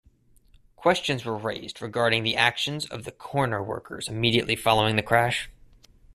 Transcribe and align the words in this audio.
Questions 0.77 1.25
were 1.25 1.37
raised 1.37 1.79
regarding 1.79 2.23
the 2.23 2.35
actions 2.35 2.87
of 2.87 3.03
the 3.03 3.11
corner 3.11 3.61
workers 3.61 4.07
immediately 4.09 4.55
following 4.55 4.95
the 4.95 5.03
crash. 5.03 5.47